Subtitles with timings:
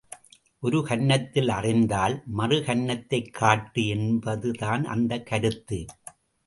[0.59, 5.85] ஒரு கன்னத்தில் அறைந்தால் மறு கன்னத்தைக் காட்டு என்பதுதான் அந்தக் கருத்து.